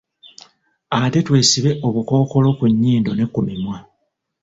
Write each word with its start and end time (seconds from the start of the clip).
Ate 0.99 1.19
twesibe 1.27 1.71
obukookolo 1.87 2.47
ku 2.57 2.65
nyindo 2.81 3.11
ne 3.15 3.25
ku 3.33 3.39
mimwa. 3.45 3.77